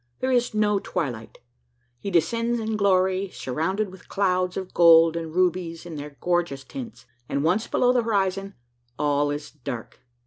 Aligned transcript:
There 0.19 0.31
is 0.31 0.55
no 0.55 0.79
twilight: 0.79 1.37
he 1.99 2.09
descends 2.09 2.59
in 2.59 2.75
glory, 2.75 3.29
surrounded 3.29 3.91
with 3.91 4.09
clouds 4.09 4.57
of 4.57 4.73
gold 4.73 5.15
and 5.15 5.31
rubies 5.31 5.85
in 5.85 5.93
their 5.95 6.17
gorgeous 6.19 6.63
tints; 6.63 7.05
and 7.29 7.43
once 7.43 7.67
below 7.67 7.93
the 7.93 8.01
horizon, 8.01 8.55
all 8.97 9.29
is 9.29 9.51
dark. 9.51 9.99